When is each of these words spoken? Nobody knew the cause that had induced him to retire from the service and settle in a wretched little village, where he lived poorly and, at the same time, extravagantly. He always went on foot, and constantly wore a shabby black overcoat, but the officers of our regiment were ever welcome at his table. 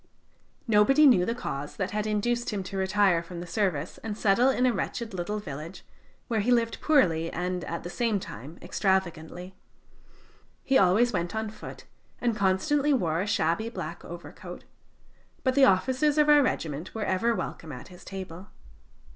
Nobody 0.67 1.05
knew 1.05 1.25
the 1.27 1.35
cause 1.35 1.75
that 1.75 1.91
had 1.91 2.07
induced 2.07 2.49
him 2.49 2.63
to 2.63 2.75
retire 2.75 3.21
from 3.21 3.39
the 3.39 3.45
service 3.45 3.99
and 3.99 4.17
settle 4.17 4.49
in 4.49 4.65
a 4.65 4.73
wretched 4.73 5.13
little 5.13 5.37
village, 5.37 5.85
where 6.27 6.39
he 6.39 6.49
lived 6.49 6.81
poorly 6.81 7.29
and, 7.31 7.63
at 7.65 7.83
the 7.83 7.89
same 7.91 8.19
time, 8.19 8.57
extravagantly. 8.63 9.53
He 10.63 10.75
always 10.75 11.13
went 11.13 11.35
on 11.35 11.51
foot, 11.51 11.83
and 12.19 12.35
constantly 12.35 12.93
wore 12.93 13.21
a 13.21 13.27
shabby 13.27 13.69
black 13.69 14.03
overcoat, 14.03 14.63
but 15.43 15.53
the 15.53 15.65
officers 15.65 16.17
of 16.17 16.29
our 16.29 16.41
regiment 16.41 16.95
were 16.95 17.05
ever 17.05 17.35
welcome 17.35 17.71
at 17.71 17.89
his 17.89 18.03
table. 18.03 18.47